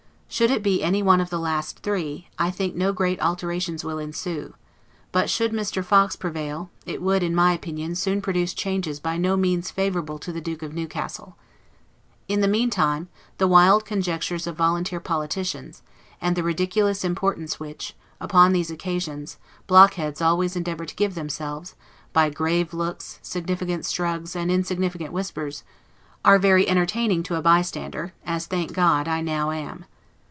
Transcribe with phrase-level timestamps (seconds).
[0.33, 3.99] Should it be any one of the last three, I think no great alterations will
[3.99, 4.53] ensue;
[5.11, 5.83] but should Mr.
[5.83, 10.31] Fox prevail, it would, in my opinion, soon produce changes by no means favorable to
[10.31, 11.35] the Duke of Newcastle.
[12.29, 13.09] In the meantime,
[13.39, 15.83] the wild conjectures of volunteer politicians,
[16.21, 19.37] and the ridiculous importance which, upon these occasions,
[19.67, 21.75] blockheads always endeavor to give themselves,
[22.13, 25.65] by grave looks, significant shrugs, and insignificant whispers,
[26.23, 29.83] are very entertaining to a bystander, as, thank God, I now am.